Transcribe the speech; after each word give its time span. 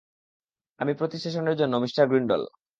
আমি 0.79 0.91
প্রতি 0.93 1.17
সেশনের 1.17 1.55
জন্য 1.57 1.73
মিস্টার 1.75 2.03
গ্রিন্ডল। 2.07 2.41